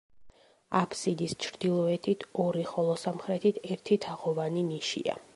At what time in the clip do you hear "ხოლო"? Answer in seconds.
2.69-2.95